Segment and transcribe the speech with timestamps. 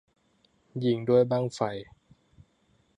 [0.85, 1.59] ยิงด้วยบั้งไฟ